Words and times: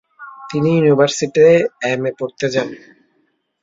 তিনি 0.49 0.69
ইউনিভার্সিটিতে 0.75 1.45
এম.এ. 1.91 2.11
পড়তে 2.19 2.45
যান। 2.53 2.69